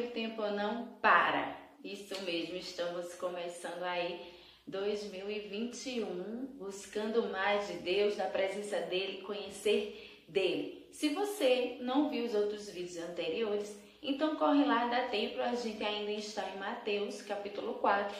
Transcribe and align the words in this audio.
o 0.00 0.10
tempo 0.10 0.42
não 0.48 0.86
para. 1.00 1.56
Isso 1.82 2.20
mesmo, 2.22 2.56
estamos 2.56 3.14
começando 3.14 3.82
aí 3.82 4.20
2021, 4.66 6.56
buscando 6.58 7.28
mais 7.30 7.68
de 7.68 7.74
Deus, 7.74 8.16
na 8.16 8.26
presença 8.26 8.80
dele, 8.80 9.22
conhecer 9.22 10.24
dele. 10.28 10.88
Se 10.92 11.10
você 11.10 11.78
não 11.80 12.10
viu 12.10 12.24
os 12.24 12.34
outros 12.34 12.68
vídeos 12.68 12.98
anteriores, 12.98 13.78
então 14.02 14.36
corre 14.36 14.64
lá, 14.64 14.86
dá 14.86 15.08
tempo, 15.08 15.40
a 15.40 15.54
gente 15.54 15.82
ainda 15.82 16.12
está 16.12 16.48
em 16.50 16.58
Mateus, 16.58 17.22
capítulo 17.22 17.74
4. 17.74 18.16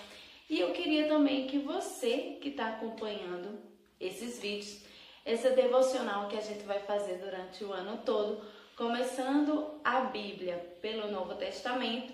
E 0.48 0.60
eu 0.60 0.72
queria 0.72 1.06
também 1.06 1.46
que 1.46 1.58
você 1.58 2.38
que 2.40 2.48
está 2.48 2.68
acompanhando 2.68 3.58
esses 4.00 4.38
vídeos, 4.38 4.82
essa 5.24 5.50
devocional 5.50 6.28
que 6.28 6.36
a 6.36 6.40
gente 6.40 6.64
vai 6.64 6.80
fazer 6.80 7.18
durante 7.18 7.62
o 7.62 7.72
ano 7.72 8.00
todo, 8.04 8.42
começando 8.78 9.80
a 9.82 10.02
Bíblia 10.02 10.56
pelo 10.80 11.10
Novo 11.10 11.34
Testamento, 11.34 12.12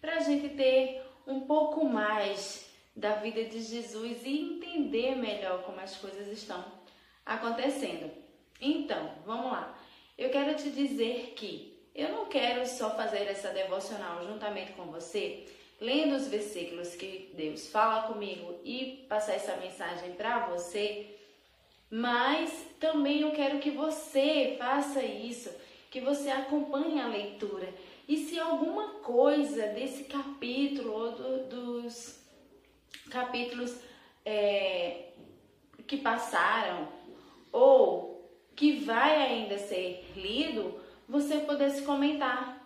para 0.00 0.16
a 0.16 0.20
gente 0.20 0.48
ter 0.56 1.00
um 1.24 1.42
pouco 1.42 1.84
mais 1.84 2.68
da 2.96 3.12
vida 3.12 3.44
de 3.44 3.62
Jesus 3.62 4.24
e 4.24 4.56
entender 4.56 5.14
melhor 5.14 5.62
como 5.62 5.78
as 5.78 5.96
coisas 5.96 6.26
estão 6.36 6.64
acontecendo. 7.24 8.10
Então, 8.60 9.12
vamos 9.24 9.52
lá. 9.52 9.78
Eu 10.18 10.30
quero 10.30 10.56
te 10.56 10.68
dizer 10.68 11.34
que 11.36 11.80
eu 11.94 12.08
não 12.08 12.26
quero 12.26 12.66
só 12.66 12.96
fazer 12.96 13.28
essa 13.28 13.50
devocional 13.50 14.26
juntamente 14.26 14.72
com 14.72 14.86
você, 14.86 15.46
lendo 15.80 16.16
os 16.16 16.26
versículos 16.26 16.96
que 16.96 17.30
Deus 17.34 17.68
fala 17.68 18.08
comigo 18.08 18.58
e 18.64 19.06
passar 19.08 19.34
essa 19.34 19.54
mensagem 19.54 20.10
para 20.14 20.48
você, 20.48 21.14
mas 21.88 22.66
também 22.80 23.20
eu 23.20 23.30
quero 23.30 23.60
que 23.60 23.70
você 23.70 24.56
faça 24.58 25.00
isso, 25.04 25.50
que 25.90 26.00
você 26.00 26.30
acompanhe 26.30 27.00
a 27.00 27.06
leitura. 27.06 27.72
E 28.06 28.16
se 28.16 28.38
alguma 28.38 29.00
coisa 29.00 29.68
desse 29.68 30.04
capítulo 30.04 30.92
ou 30.92 31.12
do, 31.12 31.44
dos 31.46 32.20
capítulos 33.10 33.76
é, 34.24 35.08
que 35.86 35.96
passaram 35.96 36.88
ou 37.52 38.30
que 38.54 38.80
vai 38.80 39.16
ainda 39.16 39.58
ser 39.58 40.10
lido, 40.16 40.80
você 41.08 41.38
pudesse 41.38 41.82
comentar 41.82 42.58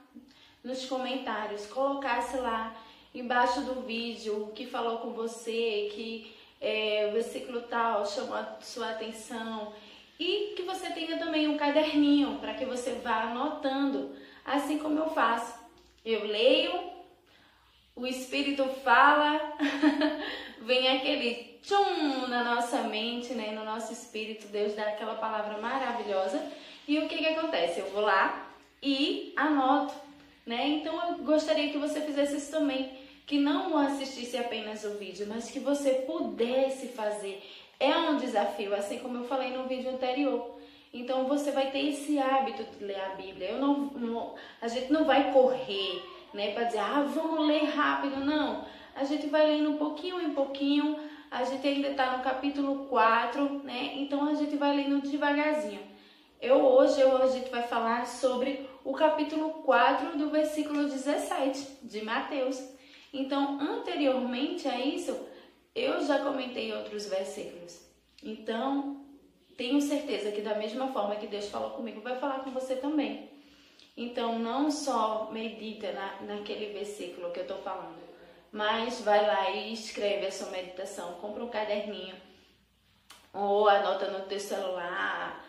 nos 0.62 0.86
comentários, 0.86 1.66
colocasse 1.66 2.36
lá 2.36 2.74
embaixo 3.14 3.62
do 3.62 3.82
vídeo 3.82 4.44
o 4.44 4.52
que 4.52 4.66
falou 4.66 4.98
com 4.98 5.12
você, 5.12 5.90
que 5.92 6.32
é, 6.60 7.08
o 7.10 7.12
versículo 7.12 7.62
tal 7.62 8.06
chamou 8.06 8.36
a 8.36 8.58
sua 8.60 8.90
atenção 8.90 9.72
e 10.18 10.54
que 10.56 10.62
você 10.62 10.90
tenha 10.90 11.18
também 11.18 11.48
um 11.48 11.56
caderninho 11.56 12.38
para 12.38 12.54
que 12.54 12.64
você 12.64 12.92
vá 13.02 13.22
anotando, 13.22 14.14
assim 14.44 14.78
como 14.78 14.98
eu 14.98 15.10
faço. 15.10 15.54
Eu 16.04 16.26
leio, 16.26 16.72
o 17.94 18.06
Espírito 18.06 18.64
fala, 18.84 19.40
vem 20.60 20.88
aquele 20.88 21.52
tchum 21.62 22.26
na 22.28 22.42
nossa 22.42 22.82
mente, 22.82 23.32
né, 23.34 23.52
no 23.52 23.64
nosso 23.64 23.92
espírito, 23.92 24.48
Deus 24.48 24.74
dá 24.74 24.82
aquela 24.82 25.14
palavra 25.14 25.58
maravilhosa. 25.58 26.42
E 26.86 26.98
o 26.98 27.08
que 27.08 27.18
que 27.18 27.26
acontece? 27.26 27.80
Eu 27.80 27.90
vou 27.90 28.02
lá 28.02 28.50
e 28.82 29.32
anoto, 29.36 29.94
né? 30.44 30.66
Então 30.66 30.94
eu 31.08 31.18
gostaria 31.18 31.70
que 31.70 31.78
você 31.78 32.00
fizesse 32.00 32.36
isso 32.36 32.50
também, 32.50 32.98
que 33.24 33.38
não 33.38 33.78
assistisse 33.78 34.36
apenas 34.36 34.82
o 34.84 34.98
vídeo, 34.98 35.26
mas 35.28 35.50
que 35.50 35.60
você 35.60 35.90
pudesse 36.06 36.88
fazer. 36.88 37.40
É 37.82 37.98
um 37.98 38.16
desafio, 38.16 38.72
assim 38.76 39.00
como 39.00 39.18
eu 39.18 39.24
falei 39.24 39.50
no 39.50 39.64
vídeo 39.64 39.90
anterior. 39.90 40.56
Então 40.94 41.24
você 41.24 41.50
vai 41.50 41.72
ter 41.72 41.88
esse 41.88 42.16
hábito 42.16 42.62
de 42.62 42.84
ler 42.84 43.00
a 43.00 43.08
Bíblia. 43.16 43.48
Eu 43.50 43.58
não, 43.58 43.76
não 43.86 44.34
a 44.60 44.68
gente 44.68 44.92
não 44.92 45.04
vai 45.04 45.32
correr, 45.32 46.00
né, 46.32 46.52
para 46.52 46.62
dizer, 46.62 46.78
ah, 46.78 47.04
vamos 47.12 47.44
ler 47.44 47.64
rápido, 47.64 48.24
não. 48.24 48.64
A 48.94 49.02
gente 49.02 49.26
vai 49.26 49.48
lendo 49.48 49.70
um 49.70 49.78
pouquinho 49.78 50.20
em 50.20 50.32
pouquinho. 50.32 50.96
A 51.28 51.42
gente 51.42 51.66
ainda 51.66 51.88
está 51.88 52.16
no 52.16 52.22
capítulo 52.22 52.86
4, 52.86 53.62
né? 53.64 53.94
Então 53.96 54.28
a 54.28 54.34
gente 54.34 54.54
vai 54.56 54.76
lendo 54.76 55.02
devagarzinho. 55.02 55.80
Eu 56.40 56.64
hoje 56.64 57.00
eu, 57.00 57.20
a 57.20 57.26
gente 57.26 57.50
vai 57.50 57.64
falar 57.64 58.06
sobre 58.06 58.68
o 58.84 58.92
capítulo 58.92 59.50
4 59.64 60.16
do 60.16 60.30
versículo 60.30 60.84
17 60.84 61.78
de 61.82 62.04
Mateus. 62.04 62.62
Então, 63.12 63.58
anteriormente 63.60 64.68
a 64.68 64.78
isso, 64.78 65.31
eu 65.74 66.04
já 66.06 66.18
comentei 66.20 66.72
outros 66.72 67.06
versículos. 67.06 67.80
Então, 68.22 69.04
tenho 69.56 69.80
certeza 69.80 70.30
que 70.30 70.40
da 70.40 70.54
mesma 70.54 70.92
forma 70.92 71.16
que 71.16 71.26
Deus 71.26 71.48
falou 71.48 71.70
comigo, 71.70 72.00
vai 72.00 72.18
falar 72.18 72.40
com 72.40 72.50
você 72.50 72.76
também. 72.76 73.30
Então, 73.96 74.38
não 74.38 74.70
só 74.70 75.30
medita 75.30 75.92
na, 75.92 76.20
naquele 76.22 76.72
versículo 76.72 77.30
que 77.30 77.40
eu 77.40 77.44
estou 77.44 77.58
falando, 77.58 78.00
mas 78.50 79.00
vai 79.00 79.26
lá 79.26 79.50
e 79.50 79.72
escreve 79.72 80.26
a 80.26 80.32
sua 80.32 80.50
meditação, 80.50 81.14
compra 81.14 81.44
um 81.44 81.48
caderninho, 81.48 82.16
ou 83.32 83.68
anota 83.68 84.10
no 84.10 84.26
teu 84.26 84.40
celular, 84.40 85.44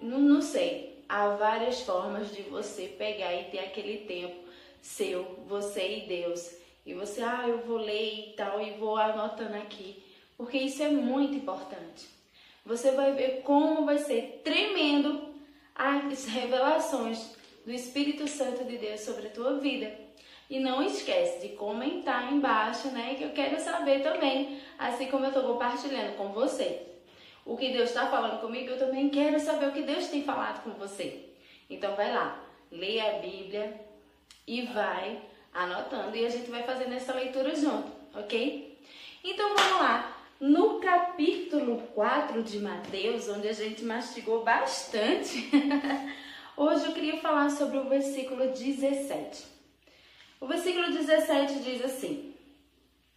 não, 0.00 0.18
não 0.18 0.42
sei. 0.42 1.04
Há 1.08 1.30
várias 1.30 1.80
formas 1.82 2.34
de 2.34 2.42
você 2.42 2.86
pegar 2.86 3.34
e 3.34 3.44
ter 3.44 3.60
aquele 3.60 4.06
tempo 4.06 4.48
seu, 4.82 5.24
você 5.46 5.98
e 5.98 6.06
Deus. 6.06 6.54
E 6.88 6.94
você, 6.94 7.20
ah, 7.22 7.44
eu 7.46 7.58
vou 7.58 7.76
ler 7.76 8.30
e 8.30 8.32
tal, 8.34 8.62
e 8.62 8.70
vou 8.78 8.96
anotando 8.96 9.56
aqui. 9.56 10.02
Porque 10.38 10.56
isso 10.56 10.82
é 10.82 10.88
muito 10.88 11.34
importante. 11.34 12.08
Você 12.64 12.92
vai 12.92 13.12
ver 13.12 13.42
como 13.42 13.84
vai 13.84 13.98
ser 13.98 14.40
tremendo 14.42 15.34
as 15.74 16.24
revelações 16.24 17.36
do 17.66 17.70
Espírito 17.70 18.26
Santo 18.26 18.64
de 18.64 18.78
Deus 18.78 19.00
sobre 19.00 19.26
a 19.26 19.30
tua 19.30 19.58
vida. 19.58 19.94
E 20.48 20.58
não 20.58 20.82
esquece 20.82 21.46
de 21.46 21.56
comentar 21.56 22.32
embaixo, 22.32 22.88
né? 22.88 23.16
Que 23.16 23.24
eu 23.24 23.32
quero 23.32 23.60
saber 23.60 24.02
também, 24.02 24.58
assim 24.78 25.08
como 25.08 25.26
eu 25.26 25.28
estou 25.28 25.42
compartilhando 25.42 26.16
com 26.16 26.28
você. 26.28 26.86
O 27.44 27.54
que 27.54 27.70
Deus 27.70 27.90
está 27.90 28.06
falando 28.06 28.40
comigo, 28.40 28.70
eu 28.70 28.78
também 28.78 29.10
quero 29.10 29.38
saber 29.38 29.68
o 29.68 29.72
que 29.72 29.82
Deus 29.82 30.06
tem 30.06 30.22
falado 30.22 30.64
com 30.64 30.70
você. 30.70 31.34
Então 31.68 31.94
vai 31.94 32.14
lá, 32.14 32.42
lê 32.72 32.98
a 32.98 33.18
Bíblia 33.18 33.78
e 34.46 34.62
vai 34.62 35.20
anotando 35.52 36.16
e 36.16 36.24
a 36.24 36.28
gente 36.28 36.50
vai 36.50 36.62
fazendo 36.62 36.94
essa 36.94 37.14
leitura 37.14 37.54
junto, 37.54 37.90
ok? 38.14 38.78
Então 39.22 39.54
vamos 39.56 39.80
lá. 39.80 40.16
No 40.40 40.78
capítulo 40.78 41.78
4 41.94 42.42
de 42.44 42.60
Mateus, 42.60 43.28
onde 43.28 43.48
a 43.48 43.52
gente 43.52 43.82
mastigou 43.84 44.44
bastante, 44.44 45.50
hoje 46.56 46.86
eu 46.86 46.92
queria 46.92 47.16
falar 47.16 47.50
sobre 47.50 47.78
o 47.78 47.88
versículo 47.88 48.46
17. 48.46 49.44
O 50.40 50.46
versículo 50.46 50.92
17 50.92 51.58
diz 51.58 51.84
assim: 51.84 52.32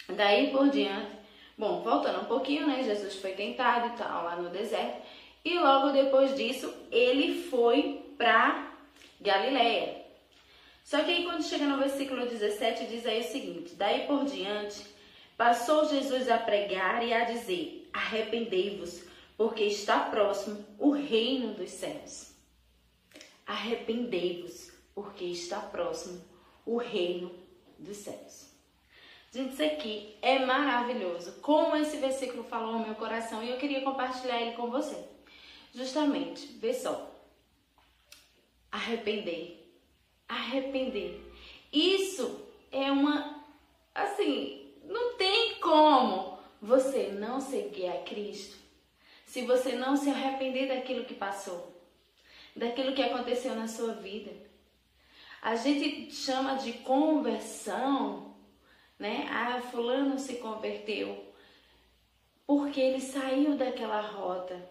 Daí 0.09 0.49
por 0.49 0.69
diante, 0.69 1.11
bom, 1.55 1.81
voltando 1.83 2.21
um 2.21 2.25
pouquinho, 2.25 2.65
né? 2.65 2.81
Jesus 2.81 3.15
foi 3.17 3.33
tentado 3.33 3.93
e 3.93 3.97
tal 3.97 4.23
lá 4.23 4.35
no 4.35 4.49
deserto, 4.49 5.03
e 5.45 5.59
logo 5.59 5.91
depois 5.91 6.35
disso 6.35 6.73
ele 6.91 7.43
foi 7.43 8.03
para 8.17 8.71
Galiléia. 9.19 10.00
Só 10.83 11.03
que 11.03 11.11
aí 11.11 11.23
quando 11.23 11.43
chega 11.43 11.65
no 11.65 11.77
versículo 11.77 12.27
17 12.27 12.87
diz 12.87 13.05
aí 13.05 13.21
o 13.21 13.31
seguinte: 13.31 13.75
Daí 13.75 14.07
por 14.07 14.25
diante 14.25 14.91
Passou 15.41 15.89
Jesus 15.89 16.29
a 16.29 16.37
pregar 16.37 17.03
e 17.03 17.11
a 17.11 17.23
dizer: 17.23 17.89
Arrependei-vos, 17.91 19.01
porque 19.35 19.63
está 19.63 19.99
próximo 20.01 20.63
o 20.77 20.91
reino 20.91 21.55
dos 21.55 21.71
céus. 21.71 22.35
Arrependei-vos, 23.43 24.71
porque 24.93 25.25
está 25.25 25.59
próximo 25.59 26.23
o 26.63 26.77
reino 26.77 27.33
dos 27.79 27.97
céus. 27.97 28.51
Gente, 29.31 29.53
isso 29.53 29.63
aqui 29.63 30.15
é 30.21 30.45
maravilhoso. 30.45 31.31
Como 31.41 31.75
esse 31.75 31.97
versículo 31.97 32.43
falou 32.43 32.73
no 32.73 32.85
meu 32.85 32.93
coração 32.93 33.41
e 33.41 33.49
eu 33.49 33.57
queria 33.57 33.81
compartilhar 33.81 34.39
ele 34.39 34.55
com 34.55 34.69
você. 34.69 35.03
Justamente, 35.73 36.45
vê 36.59 36.71
só. 36.71 37.09
Arrepender. 38.71 39.60
Arrepender. 40.31 41.19
Isso 41.73 42.47
é 42.71 42.91
uma, 42.91 43.43
assim, 43.93 44.71
não 44.85 45.15
tem 45.15 45.55
como 45.59 46.39
você 46.61 47.07
não 47.07 47.41
seguir 47.41 47.87
a 47.87 48.03
Cristo 48.03 48.61
se 49.25 49.43
você 49.43 49.75
não 49.75 49.95
se 49.95 50.09
arrepender 50.09 50.67
daquilo 50.67 51.05
que 51.05 51.13
passou, 51.13 51.73
daquilo 52.53 52.93
que 52.93 53.01
aconteceu 53.01 53.55
na 53.55 53.65
sua 53.65 53.93
vida. 53.93 54.31
A 55.41 55.55
gente 55.55 56.13
chama 56.13 56.55
de 56.55 56.73
conversão, 56.73 58.35
né? 58.99 59.27
Ah, 59.31 59.61
fulano 59.71 60.19
se 60.19 60.35
converteu 60.35 61.31
porque 62.45 62.81
ele 62.81 62.99
saiu 62.99 63.55
daquela 63.55 64.01
rota. 64.01 64.61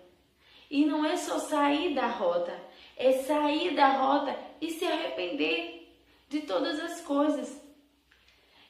E 0.70 0.84
não 0.84 1.06
é 1.06 1.16
só 1.16 1.38
sair 1.38 1.94
da 1.94 2.06
rota, 2.06 2.54
é 3.00 3.12
sair 3.12 3.74
da 3.74 3.88
rota 3.88 4.38
e 4.60 4.70
se 4.70 4.84
arrepender 4.84 5.90
de 6.28 6.42
todas 6.42 6.78
as 6.78 7.00
coisas. 7.00 7.58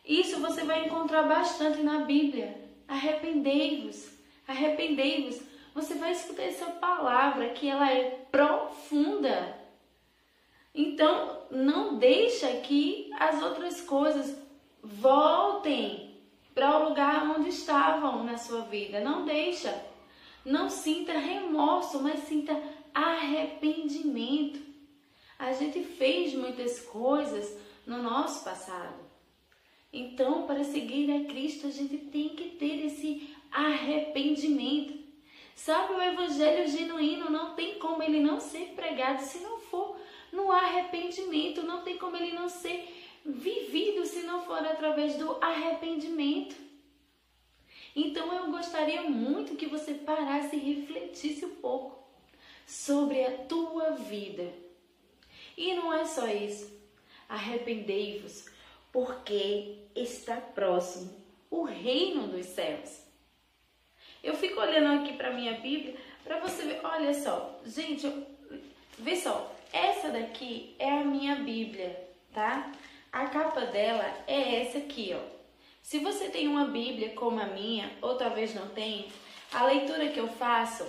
Isso 0.05 0.41
você 0.41 0.63
vai 0.63 0.87
encontrar 0.87 1.25
bastante 1.25 1.83
na 1.83 2.05
Bíblia. 2.05 2.57
Arrependei-vos, 2.87 4.09
arrependei-vos. 4.47 5.43
Você 5.75 5.95
vai 5.95 6.13
escutar 6.13 6.45
essa 6.45 6.67
palavra 6.67 7.49
que 7.51 7.69
ela 7.69 7.91
é 7.93 8.25
profunda. 8.31 9.59
Então, 10.73 11.47
não 11.51 11.99
deixa 11.99 12.47
que 12.61 13.11
as 13.19 13.43
outras 13.43 13.81
coisas 13.81 14.37
voltem 14.81 16.19
para 16.55 16.79
o 16.79 16.89
lugar 16.89 17.37
onde 17.37 17.49
estavam 17.49 18.23
na 18.23 18.39
sua 18.39 18.63
vida. 18.63 19.01
Não 19.01 19.25
deixa. 19.25 19.91
Não 20.45 20.71
sinta 20.71 21.13
remorso, 21.13 22.01
mas 22.01 22.21
sinta 22.21 22.57
arrependimento. 22.95 24.61
A 25.39 25.53
gente 25.53 25.83
fez 25.83 26.35
muitas 26.35 26.81
coisas 26.81 27.57
no 27.87 28.03
nosso 28.03 28.45
passado. 28.45 29.11
Então, 29.93 30.47
para 30.47 30.63
seguir 30.63 31.11
a 31.11 31.25
Cristo, 31.25 31.67
a 31.67 31.71
gente 31.71 31.99
tem 31.99 32.31
que 32.31 32.51
ter 32.51 32.87
esse 32.87 33.35
arrependimento. 33.51 34.99
Sabe, 35.55 35.95
o 35.95 36.03
evangelho 36.03 36.69
genuíno 36.69 37.29
não 37.29 37.55
tem 37.55 37.79
como 37.79 38.03
ele 38.03 38.21
não 38.21 38.41
ser 38.41 38.73
pregado 38.77 39.23
se 39.23 39.39
não 39.39 39.59
for 39.59 39.97
no 40.33 40.51
arrependimento, 40.51 41.63
não 41.63 41.83
tem 41.83 41.99
como 41.99 42.17
ele 42.17 42.33
não 42.33 42.49
ser 42.49 42.89
vivido 43.25 44.07
se 44.07 44.23
não 44.23 44.43
for 44.43 44.59
através 44.59 45.17
do 45.17 45.37
arrependimento. 45.41 46.57
Então 47.95 48.33
eu 48.33 48.51
gostaria 48.51 49.03
muito 49.03 49.57
que 49.57 49.67
você 49.67 49.95
parasse 49.95 50.57
e 50.57 50.75
refletisse 50.75 51.45
um 51.45 51.57
pouco 51.57 52.00
sobre 52.71 53.25
a 53.25 53.33
tua 53.49 53.91
vida. 53.97 54.49
E 55.57 55.75
não 55.75 55.93
é 55.93 56.05
só 56.05 56.29
isso. 56.29 56.71
Arrependei-vos, 57.29 58.47
porque 58.93 59.79
está 59.95 60.37
próximo 60.37 61.11
o 61.51 61.65
reino 61.65 62.29
dos 62.29 62.47
céus. 62.47 63.01
Eu 64.23 64.37
fico 64.37 64.61
olhando 64.61 65.03
aqui 65.03 65.17
para 65.17 65.33
minha 65.33 65.55
Bíblia 65.55 65.97
para 66.23 66.39
você 66.39 66.63
ver. 66.63 66.81
Olha 66.85 67.13
só, 67.13 67.59
gente, 67.67 68.07
eu, 68.07 68.25
vê 68.99 69.17
só. 69.17 69.53
Essa 69.73 70.11
daqui 70.11 70.77
é 70.79 70.91
a 70.91 71.05
minha 71.05 71.37
Bíblia, 71.37 72.09
tá? 72.33 72.71
A 73.13 73.27
capa 73.27 73.63
dela 73.63 74.05
é 74.29 74.63
essa 74.63 74.79
aqui, 74.79 75.13
ó. 75.13 75.21
Se 75.83 75.99
você 75.99 76.29
tem 76.29 76.47
uma 76.47 76.67
Bíblia 76.67 77.11
como 77.11 77.41
a 77.41 77.47
minha, 77.47 77.91
ou 78.01 78.17
talvez 78.17 78.55
não 78.55 78.69
tenha, 78.69 79.07
a 79.53 79.65
leitura 79.65 80.09
que 80.09 80.21
eu 80.21 80.29
faço 80.29 80.87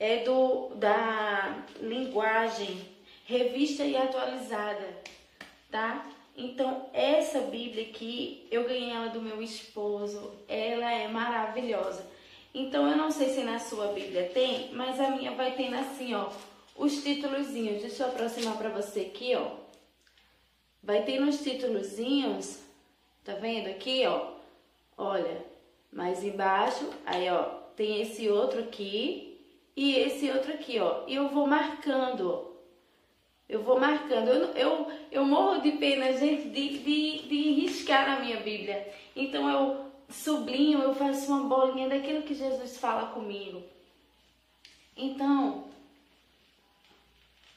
é 0.00 0.24
do 0.24 0.70
da 0.76 1.62
linguagem 1.78 2.80
revista 3.26 3.84
e 3.84 3.94
atualizada, 3.96 4.88
tá? 5.70 6.04
Então, 6.34 6.88
essa 6.94 7.42
Bíblia 7.42 7.84
aqui, 7.84 8.48
eu 8.50 8.64
ganhei 8.64 8.90
ela 8.90 9.10
do 9.10 9.20
meu 9.20 9.42
esposo, 9.42 10.32
ela 10.48 10.90
é 10.90 11.06
maravilhosa. 11.06 12.04
Então, 12.54 12.88
eu 12.90 12.96
não 12.96 13.10
sei 13.10 13.28
se 13.28 13.42
na 13.42 13.58
sua 13.58 13.88
Bíblia 13.88 14.30
tem, 14.32 14.72
mas 14.72 14.98
a 14.98 15.10
minha 15.10 15.32
vai 15.32 15.52
ter 15.52 15.72
assim, 15.74 16.14
ó, 16.14 16.30
os 16.74 17.02
títulozinhos. 17.04 17.82
Deixa 17.82 18.04
eu 18.04 18.08
aproximar 18.08 18.56
para 18.56 18.70
você 18.70 19.00
aqui, 19.00 19.36
ó. 19.36 19.50
Vai 20.82 21.02
ter 21.02 21.20
nos 21.20 21.42
títulozinhos, 21.42 22.58
tá 23.22 23.34
vendo 23.34 23.68
aqui, 23.68 24.06
ó? 24.06 24.32
Olha, 24.96 25.44
mais 25.92 26.24
embaixo, 26.24 26.88
aí, 27.04 27.28
ó, 27.28 27.42
tem 27.76 28.00
esse 28.00 28.28
outro 28.28 28.60
aqui 28.60 29.29
e 29.76 29.96
esse 29.96 30.30
outro 30.30 30.52
aqui, 30.52 30.78
ó. 30.78 31.04
E 31.06 31.14
eu 31.14 31.28
vou 31.28 31.46
marcando. 31.46 32.50
Eu 33.48 33.62
vou 33.62 33.80
marcando. 33.80 34.28
Eu, 34.28 34.54
eu, 34.54 34.92
eu 35.10 35.24
morro 35.24 35.60
de 35.60 35.72
pena, 35.72 36.12
gente, 36.12 36.48
de, 36.48 36.78
de, 36.78 37.28
de 37.28 37.50
riscar 37.52 38.08
na 38.08 38.20
minha 38.20 38.40
Bíblia. 38.40 38.92
Então 39.14 39.48
eu 39.48 39.90
sublinho, 40.08 40.80
eu 40.80 40.94
faço 40.94 41.32
uma 41.32 41.44
bolinha 41.44 41.88
daquilo 41.88 42.22
que 42.22 42.34
Jesus 42.34 42.78
fala 42.78 43.06
comigo. 43.12 43.62
Então, 44.96 45.64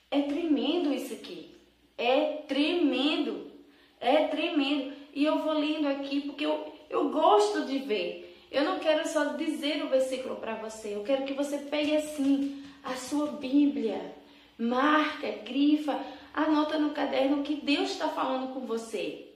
é 0.09 0.21
tremendo 0.21 0.93
isso 0.93 1.13
aqui. 1.13 1.55
É 1.97 2.37
tremendo. 2.47 3.51
É 3.99 4.27
tremendo. 4.27 4.93
E 5.13 5.23
eu 5.25 5.39
vou 5.39 5.53
lendo 5.53 5.87
aqui 5.87 6.21
porque 6.21 6.45
eu, 6.45 6.73
eu 6.89 7.09
gosto 7.09 7.65
de 7.65 7.79
ver. 7.79 8.22
Eu 8.53 8.63
não 8.63 8.79
quero 8.79 9.05
só 9.07 9.33
dizer 9.33 9.83
o 9.83 9.89
versículo 9.89 10.37
para 10.37 10.55
você. 10.55 10.95
Eu 10.95 11.03
quero 11.03 11.25
que 11.25 11.33
você 11.33 11.57
pegue 11.57 11.97
assim 11.97 12.63
a 12.83 12.93
sua 12.95 13.27
Bíblia 13.27 13.99
marca, 14.57 15.29
grifa, 15.43 15.99
anota 16.33 16.77
no 16.77 16.91
caderno 16.91 17.39
o 17.39 17.43
que 17.43 17.55
Deus 17.55 17.91
está 17.91 18.09
falando 18.09 18.53
com 18.53 18.61
você. 18.61 19.27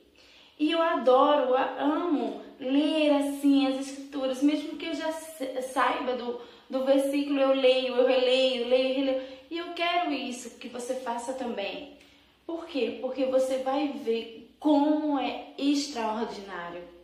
E 0.60 0.72
eu 0.72 0.82
adoro, 0.82 1.50
eu 1.50 1.56
amo 1.56 2.42
ler 2.60 3.12
assim 3.12 3.68
as 3.68 3.88
escrituras, 3.88 4.42
mesmo 4.42 4.78
que 4.78 4.88
eu 4.88 4.96
já 4.96 5.12
saiba 5.12 6.14
do, 6.14 6.42
do 6.70 6.84
versículo, 6.84 7.40
eu 7.40 7.54
leio, 7.54 7.96
eu 7.96 8.08
releio, 8.08 8.68
leio, 8.68 8.96
releio. 8.96 9.22
E 9.52 9.58
eu 9.58 9.74
quero 9.74 10.12
isso 10.12 10.58
que 10.58 10.68
você 10.68 10.96
faça 10.96 11.34
também. 11.34 11.98
Por 12.46 12.66
quê? 12.66 12.98
Porque 13.02 13.26
você 13.26 13.60
vai 13.60 13.90
ver 13.90 14.52
como 14.60 15.20
é 15.20 15.50
extraordinário. 15.58 16.97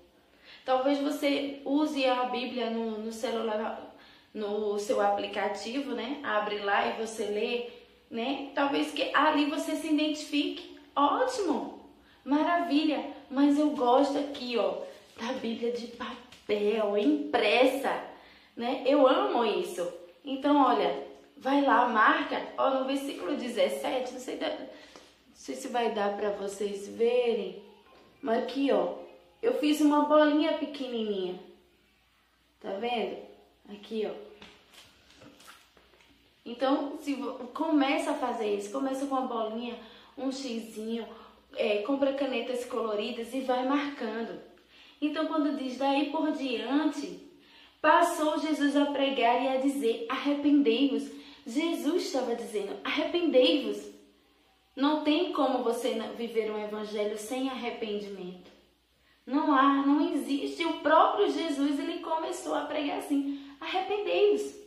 Talvez 0.65 0.99
você 0.99 1.61
use 1.65 2.05
a 2.05 2.25
Bíblia 2.25 2.69
no, 2.69 2.99
no 2.99 3.11
celular, 3.11 3.93
no 4.33 4.79
seu 4.79 5.01
aplicativo, 5.01 5.91
né? 5.91 6.19
Abre 6.23 6.59
lá 6.59 6.87
e 6.87 7.01
você 7.01 7.25
lê 7.25 7.83
né? 8.13 8.51
Talvez 8.53 8.91
que 8.91 9.09
ali 9.13 9.49
você 9.49 9.75
se 9.75 9.87
identifique. 9.87 10.77
Ótimo, 10.95 11.89
maravilha. 12.23 13.03
Mas 13.29 13.57
eu 13.57 13.71
gosto 13.71 14.19
aqui, 14.19 14.55
ó, 14.55 14.75
da 15.19 15.33
Bíblia 15.33 15.71
de 15.71 15.87
papel, 15.87 16.95
impressa, 16.97 17.91
né? 18.55 18.83
Eu 18.85 19.07
amo 19.07 19.43
isso. 19.43 19.91
Então, 20.23 20.63
olha, 20.63 21.07
vai 21.35 21.61
lá, 21.61 21.89
marca, 21.89 22.39
ó, 22.55 22.69
no 22.69 22.85
versículo 22.85 23.35
17, 23.35 24.13
não 24.13 24.19
sei, 24.19 24.37
não 24.37 24.67
sei 25.33 25.55
se 25.55 25.67
vai 25.69 25.91
dar 25.91 26.15
para 26.15 26.29
vocês 26.29 26.87
verem, 26.87 27.63
mas 28.21 28.43
aqui, 28.43 28.71
ó, 28.71 28.93
eu 29.43 29.59
fiz 29.59 29.81
uma 29.81 30.05
bolinha 30.05 30.57
pequenininha. 30.57 31.37
Tá 32.61 32.71
vendo? 32.75 33.17
Aqui, 33.69 34.07
ó. 34.09 34.33
Então, 36.45 36.97
se 37.01 37.15
começa 37.53 38.11
a 38.11 38.15
fazer 38.15 38.55
isso, 38.55 38.71
começa 38.71 39.05
com 39.05 39.15
uma 39.15 39.27
bolinha, 39.27 39.77
um 40.17 40.31
xizinho, 40.31 41.05
é, 41.57 41.79
compra 41.79 42.13
canetas 42.13 42.63
coloridas 42.63 43.33
e 43.33 43.41
vai 43.41 43.67
marcando. 43.67 44.39
Então, 45.01 45.27
quando 45.27 45.57
diz 45.57 45.77
daí 45.77 46.09
por 46.09 46.31
diante, 46.31 47.19
passou 47.81 48.39
Jesus 48.39 48.77
a 48.77 48.85
pregar 48.85 49.43
e 49.43 49.47
a 49.49 49.57
dizer: 49.57 50.05
arrependei-vos. 50.07 51.11
Jesus 51.45 52.03
estava 52.03 52.33
dizendo: 52.33 52.77
arrependei-vos. 52.81 53.91
Não 54.73 55.03
tem 55.03 55.33
como 55.33 55.63
você 55.63 55.93
viver 56.17 56.49
um 56.49 56.63
evangelho 56.63 57.17
sem 57.17 57.49
arrependimento. 57.49 58.52
Não 59.25 59.53
há, 59.53 59.85
não 59.85 60.13
existe. 60.13 60.65
O 60.65 60.79
próprio 60.79 61.31
Jesus 61.31 61.79
ele 61.79 61.99
começou 61.99 62.55
a 62.55 62.65
pregar 62.65 62.99
assim: 62.99 63.39
arrependei-vos 63.59 64.63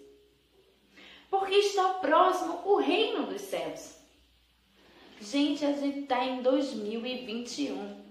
porque 1.31 1.55
está 1.57 1.95
próximo 1.95 2.61
o 2.65 2.77
reino 2.77 3.27
dos 3.27 3.43
céus. 3.43 3.97
Gente, 5.21 5.65
a 5.65 5.73
gente 5.73 6.01
está 6.01 6.25
em 6.25 6.43
2021. 6.43 8.05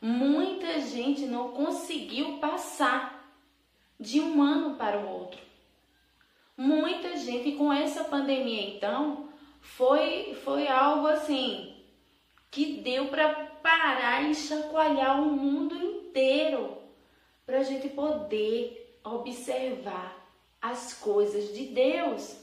Muita 0.00 0.80
gente 0.80 1.22
não 1.22 1.52
conseguiu 1.52 2.38
passar 2.38 3.34
de 3.98 4.20
um 4.20 4.42
ano 4.42 4.76
para 4.76 4.98
o 4.98 5.08
outro. 5.08 5.40
Muita 6.56 7.16
gente 7.16 7.52
com 7.52 7.72
essa 7.72 8.04
pandemia, 8.04 8.76
então, 8.76 9.28
foi, 9.60 10.34
foi 10.44 10.68
algo 10.68 11.06
assim 11.06 11.76
que 12.50 12.80
deu 12.82 13.08
para 13.08 13.49
parar 13.62 14.22
e 14.28 14.34
chacoalhar 14.34 15.20
o 15.20 15.26
mundo 15.32 15.74
inteiro 15.74 16.78
para 17.46 17.58
a 17.58 17.62
gente 17.62 17.88
poder 17.88 18.98
observar 19.04 20.16
as 20.60 20.94
coisas 20.94 21.54
de 21.54 21.66
Deus. 21.66 22.36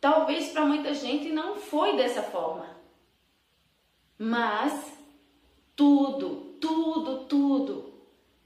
Talvez 0.00 0.48
para 0.48 0.64
muita 0.64 0.94
gente 0.94 1.30
não 1.30 1.56
foi 1.56 1.96
dessa 1.96 2.22
forma. 2.22 2.76
Mas 4.18 4.96
tudo, 5.74 6.56
tudo, 6.60 7.24
tudo 7.24 7.92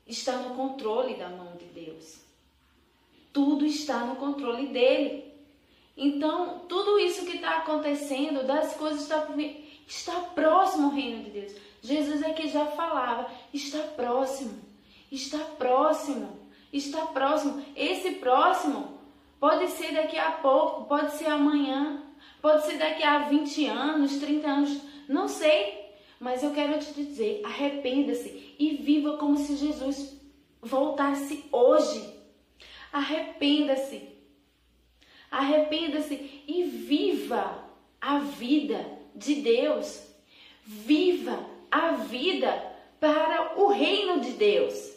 está 0.06 0.38
no 0.38 0.56
controle 0.56 1.14
da 1.14 1.28
mão 1.28 1.56
de 1.56 1.66
Deus. 1.66 2.20
Tudo 3.32 3.64
está 3.64 4.04
no 4.04 4.16
controle 4.16 4.66
dele. 4.66 5.30
Então, 5.96 6.60
tudo 6.68 6.98
isso 6.98 7.24
que 7.24 7.36
está 7.36 7.58
acontecendo, 7.58 8.46
das 8.46 8.74
coisas 8.74 9.02
está, 9.02 9.28
está 9.90 10.14
próximo 10.34 10.86
ao 10.86 10.94
reino 10.94 11.24
de 11.24 11.30
Deus. 11.30 11.52
Jesus 11.82 12.22
é 12.22 12.32
que 12.32 12.48
já 12.48 12.64
falava, 12.64 13.30
está 13.52 13.78
próximo, 13.80 14.58
está 15.12 15.38
próximo, 15.38 16.38
está 16.72 17.06
próximo. 17.06 17.62
Esse 17.76 18.12
próximo 18.12 19.00
Pode 19.40 19.68
ser 19.68 19.94
daqui 19.94 20.18
a 20.18 20.32
pouco, 20.32 20.84
pode 20.84 21.12
ser 21.14 21.28
amanhã, 21.28 22.02
pode 22.42 22.66
ser 22.66 22.76
daqui 22.76 23.02
a 23.02 23.20
20 23.20 23.66
anos, 23.66 24.18
30 24.18 24.46
anos, 24.46 24.82
não 25.08 25.26
sei. 25.26 25.80
Mas 26.20 26.42
eu 26.42 26.52
quero 26.52 26.78
te 26.78 26.92
dizer, 26.92 27.40
arrependa-se 27.42 28.54
e 28.58 28.76
viva 28.76 29.16
como 29.16 29.38
se 29.38 29.56
Jesus 29.56 30.14
voltasse 30.60 31.46
hoje. 31.50 32.06
Arrependa-se. 32.92 34.10
Arrependa-se 35.30 36.44
e 36.46 36.64
viva 36.64 37.64
a 37.98 38.18
vida 38.18 38.99
de 39.14 39.36
Deus. 39.36 40.02
Viva 40.64 41.44
a 41.70 41.92
vida 41.92 42.50
para 42.98 43.58
o 43.60 43.68
reino 43.68 44.20
de 44.20 44.32
Deus. 44.32 44.92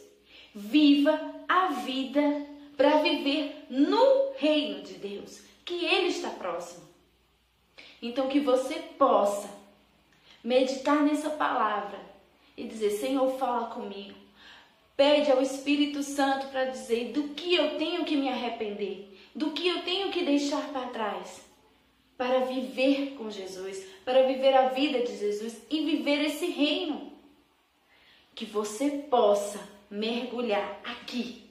Viva 0.53 1.19
a 1.47 1.67
vida 1.67 2.45
para 2.75 3.01
viver 3.01 3.65
no 3.69 4.33
reino 4.37 4.81
de 4.81 4.95
Deus, 4.95 5.41
que 5.63 5.85
Ele 5.85 6.07
está 6.07 6.29
próximo. 6.29 6.83
Então, 8.01 8.27
que 8.27 8.39
você 8.39 8.75
possa 8.75 9.49
meditar 10.43 11.01
nessa 11.03 11.29
palavra 11.29 11.99
e 12.57 12.65
dizer: 12.65 12.91
Senhor, 12.91 13.37
fala 13.37 13.67
comigo. 13.67 14.15
Pede 14.95 15.31
ao 15.31 15.41
Espírito 15.41 16.03
Santo 16.03 16.47
para 16.47 16.65
dizer 16.65 17.11
do 17.13 17.29
que 17.29 17.55
eu 17.55 17.77
tenho 17.77 18.05
que 18.05 18.15
me 18.15 18.29
arrepender, 18.29 19.17
do 19.33 19.51
que 19.51 19.67
eu 19.67 19.81
tenho 19.81 20.11
que 20.11 20.23
deixar 20.23 20.61
para 20.69 20.87
trás, 20.87 21.41
para 22.17 22.45
viver 22.45 23.15
com 23.17 23.29
Jesus, 23.29 23.85
para 24.05 24.23
viver 24.23 24.53
a 24.53 24.69
vida 24.69 24.99
de 25.01 25.17
Jesus 25.17 25.57
e 25.69 25.85
viver 25.85 26.25
esse 26.25 26.45
reino. 26.45 27.11
Que 28.35 28.45
você 28.45 28.89
possa 28.89 29.59
mergulhar 29.89 30.81
aqui, 30.83 31.49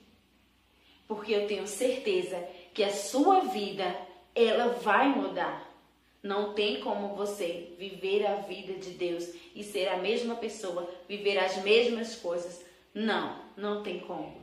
porque 1.06 1.32
eu 1.32 1.46
tenho 1.46 1.66
certeza 1.66 2.36
que 2.74 2.82
a 2.82 2.92
sua 2.92 3.40
vida 3.40 3.96
ela 4.34 4.68
vai 4.68 5.08
mudar. 5.08 5.70
Não 6.22 6.54
tem 6.54 6.80
como 6.80 7.16
você 7.16 7.74
viver 7.78 8.24
a 8.26 8.36
vida 8.36 8.74
de 8.74 8.90
Deus 8.90 9.28
e 9.54 9.64
ser 9.64 9.88
a 9.88 9.96
mesma 9.96 10.36
pessoa, 10.36 10.88
viver 11.08 11.36
as 11.38 11.62
mesmas 11.62 12.14
coisas. 12.16 12.64
Não, 12.94 13.40
não 13.56 13.82
tem 13.82 14.00
como. 14.00 14.40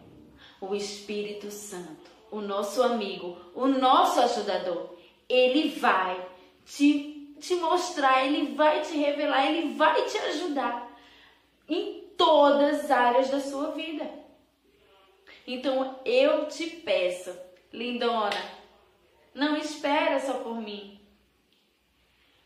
O 0.60 0.76
Espírito 0.76 1.50
Santo, 1.50 2.12
o 2.30 2.42
nosso 2.42 2.84
amigo, 2.84 3.38
o 3.56 3.66
nosso 3.68 4.20
ajudador, 4.20 4.99
ele 5.30 5.70
vai 5.70 6.20
te, 6.66 7.36
te 7.40 7.56
mostrar, 7.56 8.26
ele 8.26 8.56
vai 8.56 8.82
te 8.82 8.98
revelar, 8.98 9.46
ele 9.46 9.76
vai 9.76 10.04
te 10.06 10.18
ajudar 10.18 10.90
em 11.68 12.04
todas 12.18 12.86
as 12.86 12.92
áreas 12.92 13.30
da 13.30 13.40
sua 13.40 13.72
vida. 13.72 14.10
Então 15.46 16.00
eu 16.04 16.48
te 16.48 16.66
peço, 16.68 17.32
lindona, 17.72 18.42
não 19.34 19.56
espera 19.56 20.20
só 20.20 20.34
por 20.34 20.60
mim. 20.60 21.00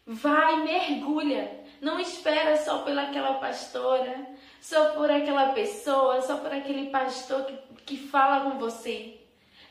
Vai, 0.05 0.63
mergulha. 0.63 1.63
Não 1.79 1.99
espera 1.99 2.57
só 2.57 2.79
pelaquela 2.79 3.35
pastora, 3.35 4.25
só 4.61 4.91
por 4.93 5.09
aquela 5.09 5.53
pessoa, 5.53 6.21
só 6.21 6.37
por 6.37 6.53
aquele 6.53 6.89
pastor 6.89 7.45
que, 7.45 7.57
que 7.85 7.97
fala 7.97 8.49
com 8.49 8.57
você. 8.57 9.19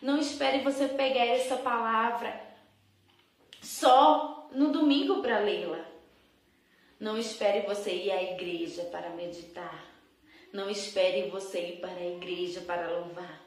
Não 0.01 0.19
espere 0.19 0.59
você 0.59 0.89
pegar 0.89 1.27
essa 1.27 1.57
palavra 1.57 2.52
só 3.63 4.49
no 4.53 4.71
domingo 4.71 5.23
para 5.23 5.39
lê-la. 5.39 5.83
Não 7.01 7.17
espere 7.17 7.67
você 7.67 7.91
ir 7.95 8.11
à 8.11 8.23
igreja 8.23 8.83
para 8.85 9.09
meditar. 9.11 9.87
Não 10.53 10.69
espere 10.69 11.31
você 11.31 11.69
ir 11.69 11.81
para 11.81 11.95
a 11.95 12.07
igreja 12.07 12.61
para 12.61 12.91
louvar. 12.99 13.41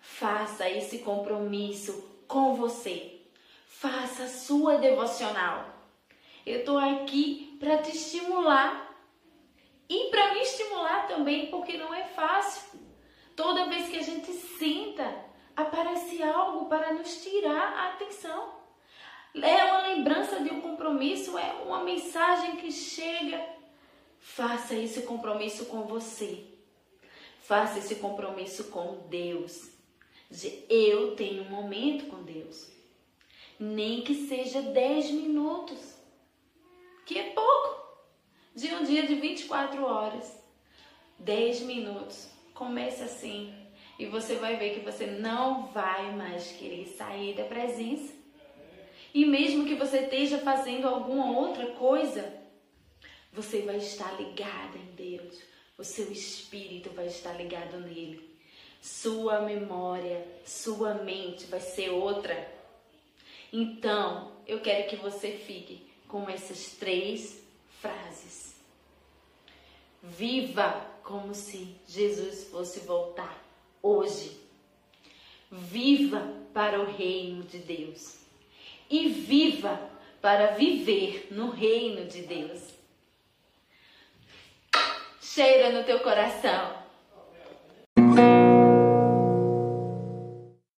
Faça 0.00 0.70
esse 0.70 1.00
compromisso 1.00 2.22
com 2.26 2.54
você 2.54 3.20
Faça 3.80 4.24
a 4.24 4.28
sua 4.28 4.76
devocional. 4.76 5.64
Eu 6.44 6.58
estou 6.58 6.76
aqui 6.76 7.56
para 7.58 7.78
te 7.78 7.96
estimular 7.96 8.94
e 9.88 10.10
para 10.10 10.34
me 10.34 10.40
estimular 10.42 11.08
também, 11.08 11.46
porque 11.46 11.78
não 11.78 11.94
é 11.94 12.04
fácil. 12.04 12.78
Toda 13.34 13.70
vez 13.70 13.88
que 13.88 13.96
a 13.96 14.02
gente 14.02 14.34
senta, 14.34 15.24
aparece 15.56 16.22
algo 16.22 16.66
para 16.66 16.92
nos 16.92 17.22
tirar 17.22 17.72
a 17.72 17.88
atenção. 17.94 18.52
É 19.34 19.64
uma 19.64 19.88
lembrança 19.88 20.40
de 20.40 20.50
um 20.50 20.60
compromisso, 20.60 21.38
é 21.38 21.52
uma 21.64 21.84
mensagem 21.84 22.56
que 22.56 22.70
chega. 22.72 23.40
Faça 24.18 24.74
esse 24.74 25.02
compromisso 25.02 25.66
com 25.66 25.82
você. 25.82 26.44
Faça 27.42 27.78
esse 27.78 27.96
compromisso 27.96 28.64
com 28.64 29.06
Deus. 29.08 29.70
De 30.30 30.64
eu 30.68 31.16
tenho 31.16 31.42
um 31.44 31.50
momento 31.50 32.06
com 32.06 32.22
Deus 32.22 32.80
nem 33.60 34.00
que 34.00 34.26
seja 34.26 34.62
10 34.62 35.10
minutos, 35.10 35.94
que 37.04 37.18
é 37.18 37.24
pouco, 37.24 37.78
de 38.56 38.74
um 38.74 38.82
dia 38.84 39.06
de 39.06 39.16
24 39.16 39.84
horas. 39.84 40.40
10 41.18 41.60
minutos. 41.60 42.30
Comece 42.54 43.02
assim 43.02 43.54
e 43.98 44.06
você 44.06 44.36
vai 44.36 44.56
ver 44.56 44.74
que 44.74 44.80
você 44.80 45.06
não 45.06 45.66
vai 45.66 46.10
mais 46.16 46.52
querer 46.52 46.86
sair 46.86 47.34
da 47.34 47.44
presença. 47.44 48.14
E 49.12 49.24
mesmo 49.24 49.66
que 49.66 49.74
você 49.74 50.00
esteja 50.00 50.38
fazendo 50.38 50.86
alguma 50.86 51.38
outra 51.38 51.66
coisa, 51.72 52.32
você 53.32 53.62
vai 53.62 53.76
estar 53.76 54.12
ligada 54.20 54.78
em 54.78 54.94
Deus. 54.94 55.40
O 55.76 55.84
seu 55.84 56.10
espírito 56.12 56.90
vai 56.90 57.06
estar 57.06 57.32
ligado 57.32 57.80
nele. 57.80 58.28
Sua 58.80 59.40
memória, 59.40 60.26
sua 60.44 60.94
mente 60.94 61.46
vai 61.46 61.60
ser 61.60 61.90
outra. 61.90 62.50
Então, 63.52 64.32
eu 64.46 64.60
quero 64.60 64.88
que 64.88 64.96
você 64.96 65.32
fique 65.32 65.90
com 66.06 66.28
essas 66.28 66.72
três 66.72 67.42
frases. 67.80 68.54
Viva 70.02 70.86
como 71.02 71.34
se 71.34 71.74
Jesus 71.86 72.44
fosse 72.44 72.80
voltar 72.80 73.44
hoje. 73.82 74.40
Viva 75.50 76.32
para 76.54 76.80
o 76.80 76.92
reino 76.92 77.42
de 77.42 77.58
Deus. 77.58 78.19
E 78.90 79.08
viva 79.08 79.80
para 80.20 80.48
viver 80.48 81.28
no 81.30 81.50
reino 81.50 82.06
de 82.06 82.22
Deus. 82.22 82.74
Cheira 85.20 85.70
no 85.70 85.84
teu 85.84 86.00
coração 86.00 86.79